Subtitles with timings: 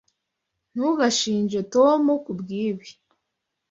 [0.73, 2.87] Ntugashinje Tom kubwibi.